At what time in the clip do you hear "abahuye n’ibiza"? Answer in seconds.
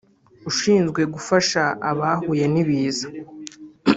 1.91-3.07